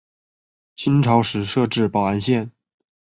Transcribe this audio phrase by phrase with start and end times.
[0.75, 2.51] 金朝时设置保安县。